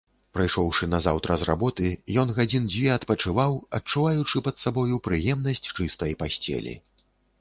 [0.35, 1.91] Прыйшоўшы назаўтра з работы,
[2.23, 6.73] ён гадзін дзве адпачываў, адчуваючы пад сабою прыемнасць чыстай пасцелі.